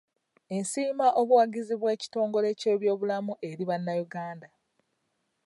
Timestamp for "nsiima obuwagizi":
0.57-1.75